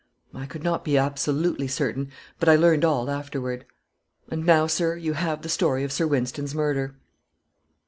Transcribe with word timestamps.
I 0.33 0.47
could 0.47 0.63
not 0.63 0.83
be 0.83 0.97
absolutely 0.97 1.67
certain, 1.67 2.09
but 2.39 2.49
I 2.49 2.55
learned 2.55 2.83
all 2.83 3.07
afterward. 3.07 3.65
And 4.31 4.47
now, 4.47 4.65
sir, 4.65 4.95
you 4.95 5.13
have 5.13 5.43
the 5.43 5.47
story 5.47 5.83
of 5.83 5.91
Sir 5.91 6.07
Wynston's 6.07 6.55
murder." 6.55 6.95